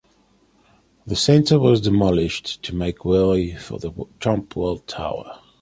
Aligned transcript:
The 1.05 1.15
Center 1.15 1.59
was 1.59 1.79
demolished 1.79 2.63
to 2.63 2.73
make 2.73 3.05
way 3.05 3.53
for 3.53 3.77
the 3.77 3.91
Trump 4.19 4.55
World 4.55 4.87
Tower. 4.87 5.41